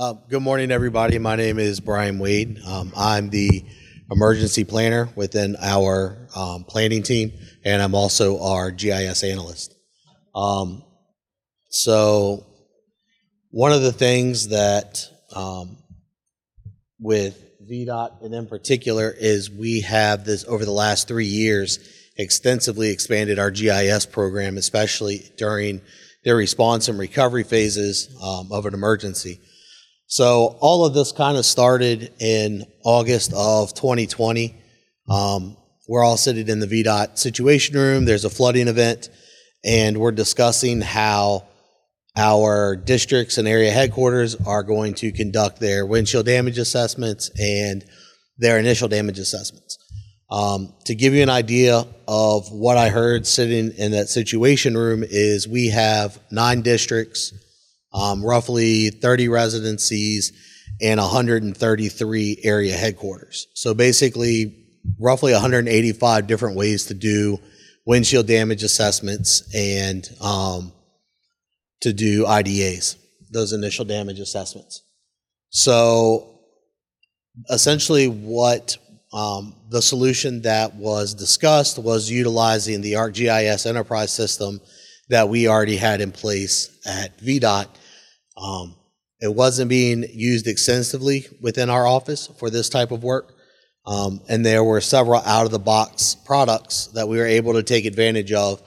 [0.00, 1.18] Uh, good morning, everybody.
[1.18, 2.58] My name is Bryan Wade.
[2.66, 3.66] Um, I'm the
[4.10, 7.32] emergency planner within our um, planning team,
[7.66, 9.74] and I'm also our GIS analyst.
[10.34, 10.82] Um,
[11.68, 12.46] so,
[13.50, 15.04] one of the things that
[15.36, 15.76] um,
[16.98, 17.38] with
[17.70, 21.78] VDOT and in particular is we have this over the last three years
[22.16, 25.82] extensively expanded our GIS program, especially during
[26.24, 29.40] their response and recovery phases um, of an emergency.
[30.10, 34.56] So all of this kind of started in August of 2020.
[35.08, 38.06] Um, we're all sitting in the VDOT situation room.
[38.06, 39.08] There's a flooding event,
[39.64, 41.46] and we're discussing how
[42.16, 47.84] our districts and area headquarters are going to conduct their windshield damage assessments and
[48.36, 49.78] their initial damage assessments.
[50.28, 55.04] Um, to give you an idea of what I heard sitting in that situation room
[55.08, 57.32] is we have nine districts
[57.92, 60.32] um, roughly 30 residencies
[60.80, 63.48] and 133 area headquarters.
[63.54, 64.56] So basically,
[64.98, 67.38] roughly 185 different ways to do
[67.84, 70.72] windshield damage assessments and um,
[71.80, 72.96] to do IDAs,
[73.30, 74.82] those initial damage assessments.
[75.50, 76.40] So
[77.50, 78.76] essentially, what
[79.12, 84.60] um, the solution that was discussed was utilizing the ArcGIS enterprise system
[85.08, 87.66] that we already had in place at VDOT
[88.36, 88.76] um,
[89.20, 93.34] it wasn't being used extensively within our office for this type of work.
[93.86, 97.62] Um, and there were several out of the box products that we were able to
[97.62, 98.62] take advantage of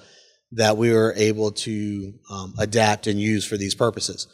[0.53, 4.27] that we were able to um, adapt and use for these purposes.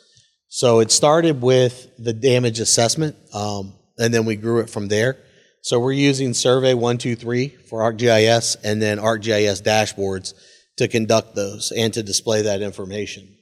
[0.50, 5.18] So it started with the damage assessment, um, and then we grew it from there.
[5.62, 10.34] So we're using Survey 123 for ArcGIS and then ArcGIS dashboards
[10.78, 13.39] to conduct those and to display that information.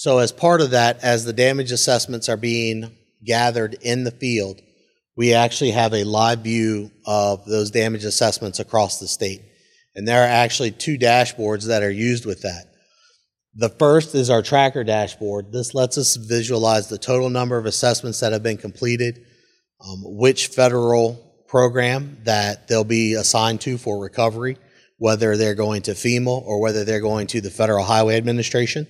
[0.00, 2.90] So, as part of that, as the damage assessments are being
[3.22, 4.58] gathered in the field,
[5.14, 9.42] we actually have a live view of those damage assessments across the state.
[9.94, 12.72] And there are actually two dashboards that are used with that.
[13.54, 15.52] The first is our tracker dashboard.
[15.52, 19.26] This lets us visualize the total number of assessments that have been completed,
[19.86, 24.56] um, which federal program that they'll be assigned to for recovery,
[24.96, 28.86] whether they're going to FEMA or whether they're going to the Federal Highway Administration.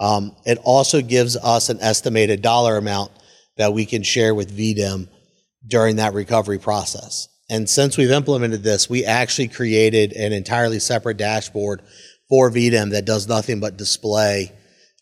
[0.00, 3.12] Um, it also gives us an estimated dollar amount
[3.56, 5.08] that we can share with VDEM
[5.66, 7.28] during that recovery process.
[7.48, 11.82] And since we've implemented this, we actually created an entirely separate dashboard
[12.28, 14.52] for VDEM that does nothing but display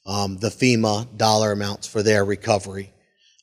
[0.04, 2.92] um, the FEMA dollar amounts for their recovery.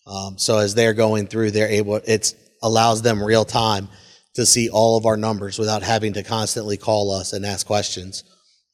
[0.06, 3.88] Um, so as they're going through, they're able, it allows them real time
[4.36, 8.24] to see all of our numbers without having to constantly call us and ask questions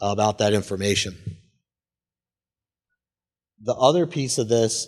[0.02, 1.16] about that information.
[3.62, 4.88] The other piece of this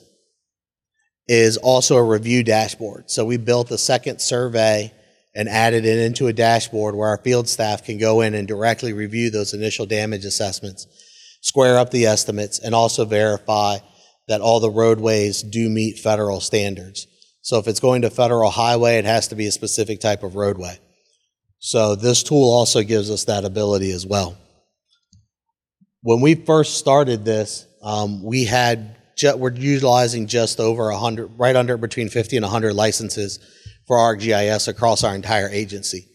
[1.27, 3.09] is also a review dashboard.
[3.09, 4.93] So we built a second survey
[5.35, 8.93] and added it into a dashboard where our field staff can go in and directly
[8.93, 10.87] review those initial damage assessments,
[11.41, 13.77] square up the estimates, and also verify
[14.27, 17.07] that all the roadways do meet federal standards.
[17.41, 20.35] So if it's going to federal highway, it has to be a specific type of
[20.35, 20.79] roadway.
[21.59, 24.37] So this tool also gives us that ability as well.
[26.01, 31.55] When we first started this, um, we had ju- we're utilizing just over 100, right
[31.55, 33.39] under between 50 and 100 licenses
[33.87, 36.07] for ArcGIS across our entire agency.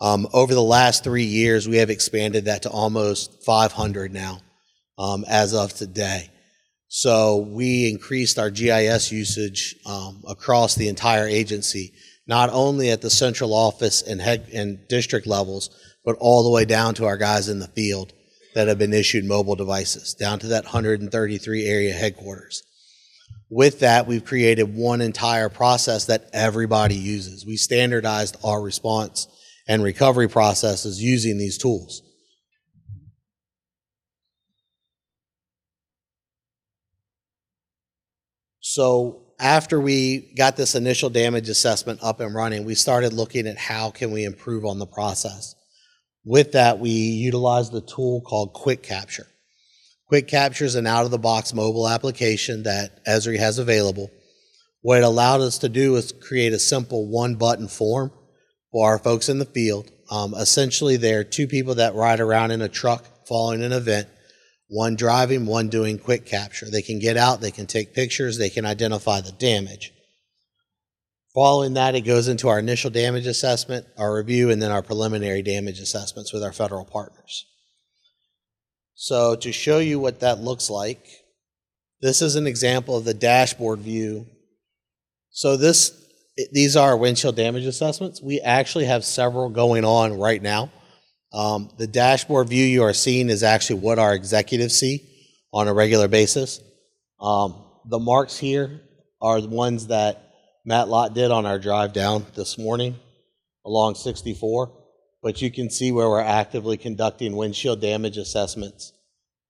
[0.00, 4.40] Um, over the last three years, we have expanded that to almost 500 now
[4.98, 6.28] um, as of today.
[6.88, 11.92] So we increased our GIS usage um, across the entire agency,
[12.26, 15.70] not only at the central office and head and district levels,
[16.04, 18.12] but all the way down to our guys in the field
[18.54, 22.62] that have been issued mobile devices down to that 133 area headquarters.
[23.48, 27.44] With that, we've created one entire process that everybody uses.
[27.44, 29.26] We standardized our response
[29.68, 32.02] and recovery processes using these tools.
[38.60, 43.58] So after we got this initial damage assessment up and running, we started looking at
[43.58, 45.54] how can we improve on the process.
[46.24, 49.26] With that, we utilized the tool called Quick Capture.
[50.06, 54.10] Quick Capture is an out-of-the-box mobile application that Esri has available.
[54.82, 58.12] What it allowed us to do is create a simple one-button form
[58.70, 59.90] for our folks in the field.
[60.10, 64.08] Um, essentially, there are two people that ride around in a truck following an event,
[64.68, 66.70] one driving, one doing quick capture.
[66.70, 69.92] They can get out, they can take pictures, they can identify the damage.
[71.34, 75.42] Following that, it goes into our initial damage assessment, our review, and then our preliminary
[75.42, 77.46] damage assessments with our federal partners.
[78.94, 81.06] So to show you what that looks like,
[82.02, 84.26] this is an example of the dashboard view.
[85.30, 85.98] So this,
[86.52, 88.20] these are windshield damage assessments.
[88.20, 90.70] We actually have several going on right now.
[91.32, 95.00] Um, the dashboard view you are seeing is actually what our executives see
[95.50, 96.60] on a regular basis.
[97.18, 98.82] Um, the marks here
[99.22, 100.31] are the ones that
[100.64, 102.96] Matt Lott did on our drive down this morning
[103.64, 104.72] along 64.
[105.22, 108.92] But you can see where we're actively conducting windshield damage assessments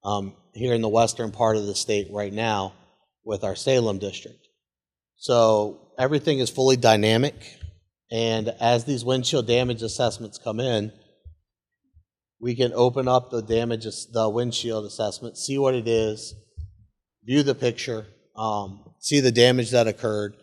[0.05, 2.75] um, here in the western part of the state right now
[3.25, 4.49] with our Salem district.
[5.17, 7.35] So everything is fully dynamic.
[8.11, 10.93] And as these windshield damage assessments come in,
[12.39, 16.35] we can open up the damage, the windshield assessment, see what it is,
[17.25, 20.35] view the picture, um, see the damage that occurred,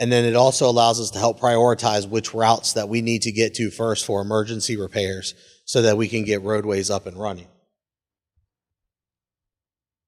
[0.00, 3.30] and then it also allows us to help prioritize which routes that we need to
[3.30, 5.34] get to first for emergency repairs
[5.66, 7.46] so that we can get roadways up and running.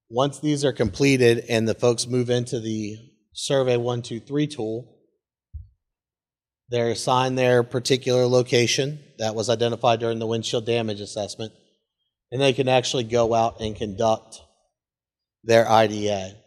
[0.09, 2.97] Once these are completed and the folks move into the
[3.33, 4.97] Survey 123 tool,
[6.69, 11.53] they're assigned their particular location that was identified during the windshield damage assessment,
[12.31, 14.41] and they can actually go out and conduct
[15.43, 16.42] their IDA.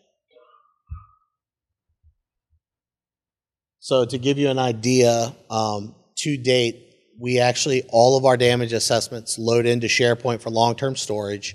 [3.86, 8.72] So to give you an idea, um, to date, we actually, all of our damage
[8.72, 11.54] assessments load into SharePoint for long-term storage,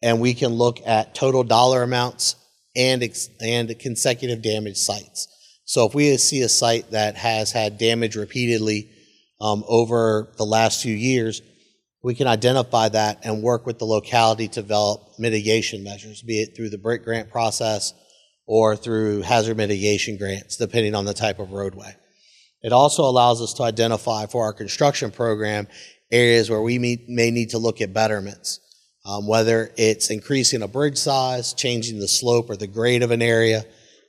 [0.00, 2.36] and we can look at total dollar amounts
[2.76, 3.02] and,
[3.40, 5.26] and consecutive damage sites.
[5.64, 8.90] So if we see a site that has had damage repeatedly
[9.40, 11.42] um, over the last few years,
[12.04, 16.54] we can identify that and work with the locality to develop mitigation measures, be it
[16.54, 17.94] through the BRIC grant process
[18.48, 21.94] or through hazard mitigation grants, depending on the type of roadway.
[22.62, 25.68] It also allows us to identify for our construction program
[26.10, 28.58] areas where we may need to look at betterments,
[29.04, 33.20] um, whether it's increasing a bridge size, changing the slope or the grade of an
[33.20, 33.66] area,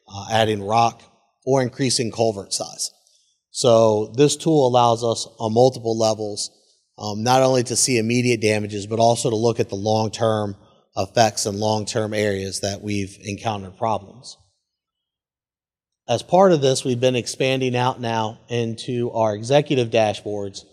[0.08, 1.04] uh, adding rock,
[1.45, 2.91] or increasing culvert size.
[3.52, 6.49] So this tool allows us on multiple levels
[6.97, 10.56] um, not only to see immediate damages, but also to look at the long-term
[10.95, 14.38] effects in long-term areas that we've encountered problems.
[16.08, 20.63] As part of this, we've been expanding out now into our executive dashboards.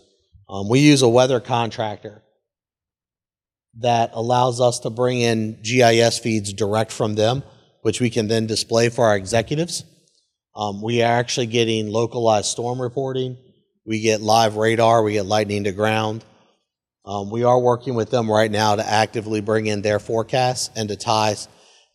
[0.49, 2.23] Um, we use a weather contractor
[3.79, 7.43] that allows us to bring in GIS feeds direct from them,
[7.83, 9.83] which we can then display for our executives.
[10.55, 13.37] Um, we are actually getting localized storm reporting.
[13.85, 15.03] We get live radar.
[15.03, 16.25] We get lightning to ground.
[17.07, 20.89] Um, we are working with them right now to actively bring in their forecasts and
[20.89, 21.37] to tie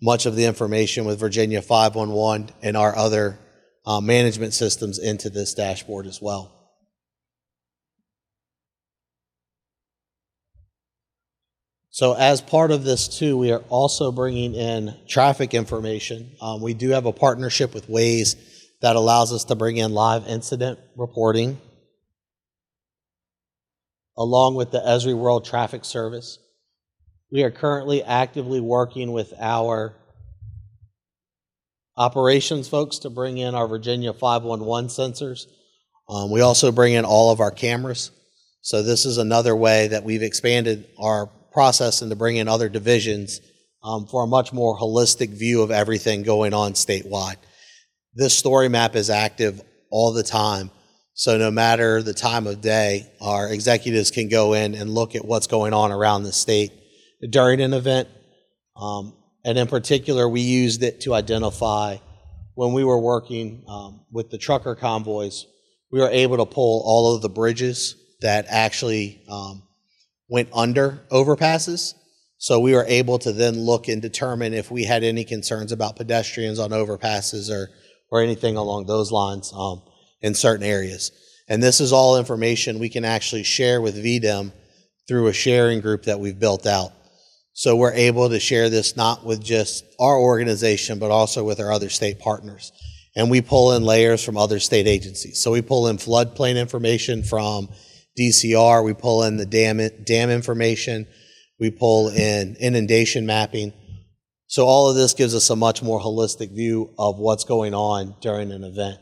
[0.00, 3.38] much of the information with Virginia 511 and our other
[3.84, 6.50] uh, management systems into this dashboard as well.
[11.90, 16.30] So as part of this too, we are also bringing in traffic information.
[16.40, 18.34] Um, we do have a partnership with Waze
[18.80, 21.60] that allows us to bring in live incident reporting
[24.16, 26.38] along with the Esri World Traffic Service.
[27.30, 29.94] We are currently actively working with our
[31.96, 35.46] operations folks to bring in our Virginia 511 sensors.
[36.08, 38.10] Um, we also bring in all of our cameras.
[38.60, 42.68] So this is another way that we've expanded our process and to bring in other
[42.68, 43.40] divisions
[43.82, 47.36] um, for a much more holistic view of everything going on statewide.
[48.14, 50.70] This story map is active all the time
[51.14, 55.24] so no matter the time of day, our executives can go in and look at
[55.24, 56.72] what's going on around the state
[57.28, 58.08] during an event.
[58.76, 61.98] Um, and in particular, we used it to identify
[62.54, 65.46] when we were working um, with the trucker convoys,
[65.90, 69.62] we were able to pull all of the bridges that actually um,
[70.28, 71.94] went under overpasses.
[72.38, 75.96] So we were able to then look and determine if we had any concerns about
[75.96, 77.68] pedestrians on overpasses or,
[78.10, 79.82] or anything along those lines um,
[80.22, 81.12] in certain areas.
[81.48, 84.52] And this is all information we can actually share with VDEM
[85.08, 86.92] through a sharing group that we've built out.
[87.54, 91.70] So we're able to share this not with just our organization, but also with our
[91.70, 92.72] other state partners.
[93.14, 95.42] And we pull in layers from other state agencies.
[95.42, 97.68] So we pull in floodplain information from
[98.18, 101.06] DCR, we pull in the dam, dam information,
[101.58, 103.72] we pull in inundation mapping.
[104.46, 108.16] So all of this gives us a much more holistic view of what's going on
[108.20, 108.98] during an event.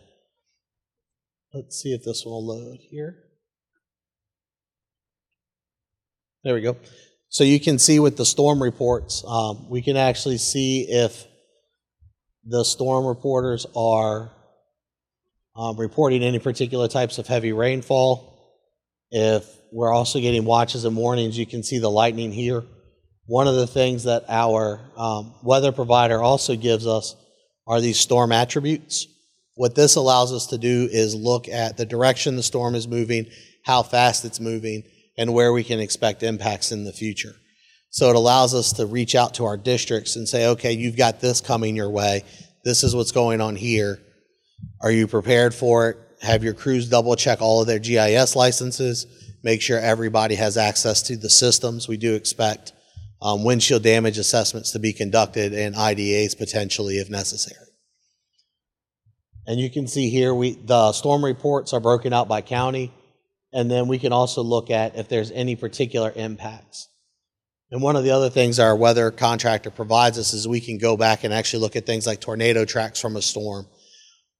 [1.52, 3.24] Let's see if this will load here.
[6.44, 6.76] There we go.
[7.28, 11.26] So you can see with the storm reports, um, we can actually see if
[12.44, 14.32] the storm reporters are
[15.56, 18.30] um, reporting any particular types of heavy rainfall.
[19.10, 22.62] If we're also getting watches and warnings, you can see the lightning here.
[23.26, 27.14] One of the things that our um, weather provider also gives us
[27.66, 29.06] are these storm attributes.
[29.54, 33.26] What this allows us to do is look at the direction the storm is moving,
[33.64, 34.84] how fast it's moving,
[35.18, 37.34] and where we can expect impacts in the future.
[37.90, 41.20] So it allows us to reach out to our districts and say, okay, you've got
[41.20, 42.22] this coming your way.
[42.64, 44.00] This is what's going on here.
[44.80, 45.96] Are you prepared for it?
[46.22, 49.06] Have your crews double check all of their GIS licenses.
[49.42, 51.88] Make sure everybody has access to the systems.
[51.88, 52.72] We do expect
[53.22, 57.69] um, windshield damage assessments to be conducted and IDAs potentially if necessary.
[59.50, 62.92] And you can see here we the storm reports are broken out by county.
[63.52, 66.86] And then we can also look at if there's any particular impacts.
[67.72, 70.96] And one of the other things our weather contractor provides us is we can go
[70.96, 73.66] back and actually look at things like tornado tracks from a storm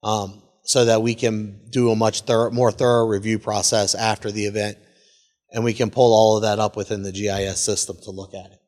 [0.01, 4.45] um, so that we can do a much thorough, more thorough review process after the
[4.45, 4.77] event.
[5.51, 8.53] And we can pull all of that up within the GIS system to look at
[8.53, 8.61] it.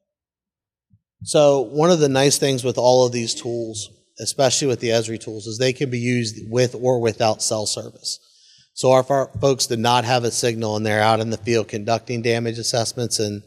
[1.24, 3.90] So one of the nice things with all of these tools,
[4.20, 8.20] especially with the Esri tools, is they can be used with or without cell service.
[8.74, 11.68] So if our folks did not have a signal and they're out in the field
[11.68, 13.44] conducting damage assessments and,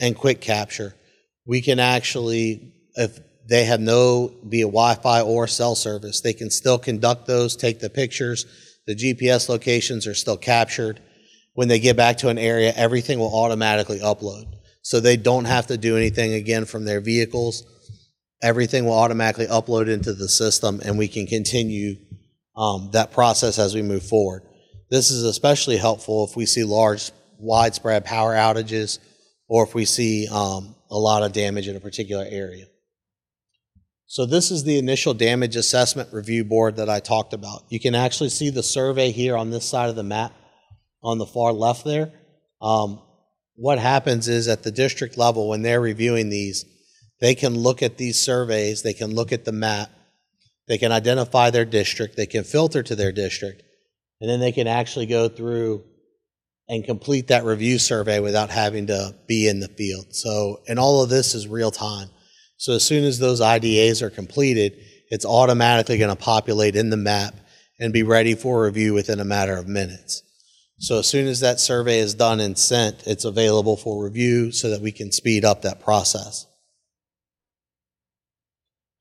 [0.00, 0.94] and quick capture.
[1.46, 3.18] We can actually, if
[3.48, 7.90] they have no via Wi-Fi or cell service, they can still conduct those, take the
[7.90, 8.46] pictures.
[8.86, 11.00] The GPS locations are still captured.
[11.54, 14.46] When they get back to an area, everything will automatically upload.
[14.82, 17.64] So they don't have to do anything again from their vehicles.
[18.44, 21.96] Everything will automatically upload into the system and we can continue
[22.54, 24.42] um, that process as we move forward.
[24.90, 28.98] This is especially helpful if we see large, widespread power outages
[29.48, 32.66] or if we see um, a lot of damage in a particular area.
[34.06, 37.64] So this is the initial damage assessment review board that I talked about.
[37.70, 40.32] You can actually see the survey here on this side of the map
[41.02, 42.12] on the far left there.
[42.60, 43.00] Um,
[43.56, 46.64] what happens is at the district level when they're reviewing these,
[47.24, 49.90] they can look at these surveys, they can look at the map,
[50.68, 53.62] they can identify their district, they can filter to their district,
[54.20, 55.82] and then they can actually go through
[56.68, 60.14] and complete that review survey without having to be in the field.
[60.14, 62.10] So, and all of this is real time.
[62.58, 66.98] So as soon as those IDAs are completed, it's automatically going to populate in the
[66.98, 67.34] map
[67.80, 70.22] and be ready for review within a matter of minutes.
[70.78, 74.68] So as soon as that survey is done and sent, it's available for review so
[74.68, 76.44] that we can speed up that process.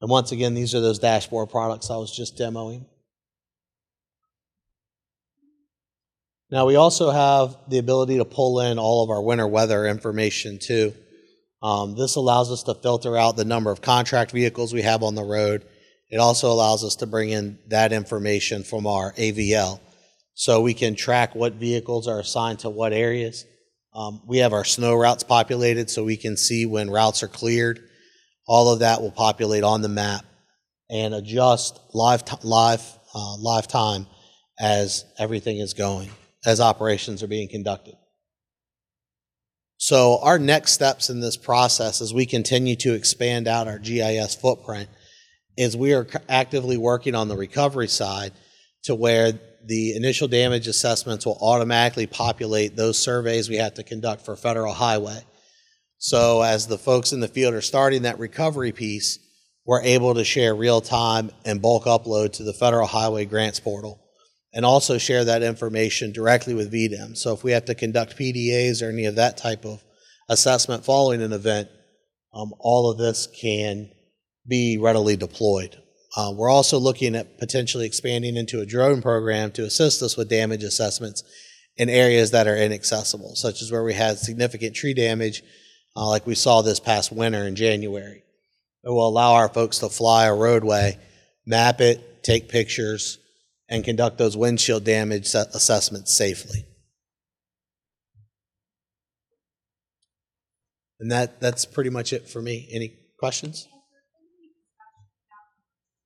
[0.04, 2.84] And once again, these are those dashboard products I was just demoing.
[6.51, 10.60] Now we also have the ability to pull in all of our winter weather information
[10.60, 10.93] too.
[11.62, 15.16] Um, this allows us to filter out the number of contract vehicles we have on
[15.16, 15.64] the road.
[16.10, 19.80] It also allows us to bring in that information from our AVL.
[20.34, 23.45] So we can track what vehicles are assigned to what areas.
[23.93, 27.88] Um, we have our snow routes populated so we can see when routes are cleared
[28.48, 30.26] all of that will populate on the map
[30.89, 32.82] and adjust live, t- live,
[33.14, 34.06] uh, live time
[34.60, 36.10] as everything is going,
[36.46, 37.96] as operations are being conducted.
[39.78, 44.36] So our next steps in this process as we continue to expand out our GIS
[44.36, 44.89] footprint
[45.58, 48.32] is we are actively working on the recovery side
[48.84, 49.34] to where
[49.66, 54.74] the initial damage assessments will automatically populate those surveys we have to conduct for federal
[54.74, 55.24] highway.
[56.04, 59.20] So as the folks in the field are starting that recovery piece,
[59.66, 64.04] we're able to share real time and bulk upload to the Federal Highway Grants Portal
[64.54, 67.16] and also share that information directly with VDEM.
[67.16, 69.82] So if we have to conduct PDAs or any of that type of
[70.28, 71.70] assessment following an event,
[72.34, 73.89] um, all of this can
[74.45, 75.82] be readily deployed.
[76.18, 80.28] Uh, we're also looking at potentially expanding into a drone program to assist us with
[80.28, 81.24] damage assessments
[81.78, 85.41] in areas that are inaccessible, such as where we had significant tree damage
[85.96, 88.24] uh, like we saw this past winter in January.
[88.84, 90.98] It will allow our folks to fly a roadway,
[91.46, 93.20] map it, take pictures,
[93.70, 96.66] and conduct those windshield damage assessments safely.
[101.00, 102.68] And that, that's pretty much it for me.
[102.72, 103.68] Any questions?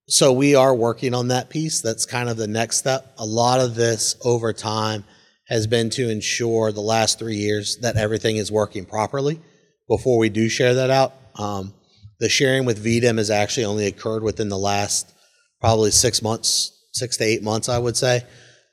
[0.09, 1.81] So we are working on that piece.
[1.81, 3.13] That's kind of the next step.
[3.17, 5.03] A lot of this over time
[5.49, 9.39] has been to ensure the last three years that everything is working properly
[9.87, 11.13] before we do share that out.
[11.35, 11.73] Um,
[12.19, 15.13] the sharing with VDEM has actually only occurred within the last
[15.61, 18.23] probably six months, six to eight months, I would say.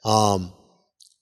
[0.05, 0.53] Um,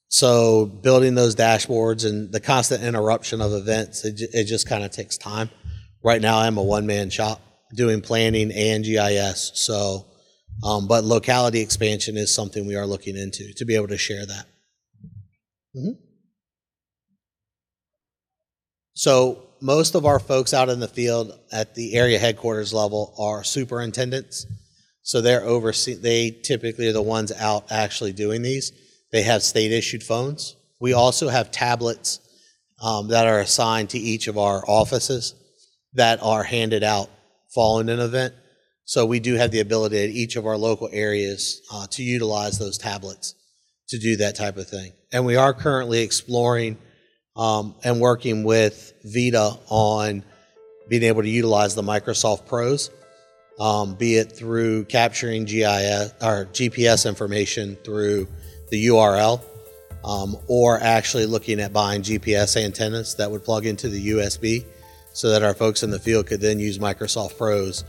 [0.09, 4.91] so building those dashboards and the constant interruption of events, it, it just kind of
[4.91, 5.51] takes time.
[6.05, 7.41] Right now, I'm a one man shop
[7.75, 9.53] doing planning and GIS.
[9.55, 10.07] So,
[10.65, 14.27] um, but locality expansion is something we are looking into to be able to share
[14.27, 14.47] that.
[15.75, 15.97] Mhm.
[18.95, 23.45] So most of our folks out in the field at the area headquarters level are
[23.45, 24.45] superintendents.
[25.03, 28.73] So they're oversee, they typically are the ones out actually doing these.
[29.13, 30.57] They have state issued phones.
[30.81, 32.19] We also have tablets
[32.83, 35.35] um, that are assigned to each of our offices
[35.95, 37.09] that are handed out
[37.55, 38.35] following an event.
[38.85, 42.59] So we do have the ability at each of our local areas uh, to utilize
[42.59, 43.37] those tablets
[43.91, 44.93] to do that type of thing.
[45.13, 46.79] And we are currently exploring
[47.37, 50.25] um, and working with VITA on
[50.89, 52.91] being able to utilize the Microsoft Pros,
[53.59, 58.29] um, be it through capturing GIS or GPS information through
[58.71, 59.41] the URL,
[60.05, 64.65] um, or actually looking at buying GPS antennas that would plug into the USB,
[65.13, 67.85] so that our folks in the field could then use Microsoft Pros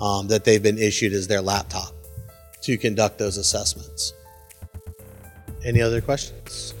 [0.00, 1.92] um, that they've been issued as their laptop
[2.62, 4.12] to conduct those assessments.
[5.64, 6.74] Any other questions?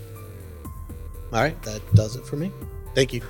[1.32, 2.50] All right, that does it for me.
[2.94, 3.22] Thank you.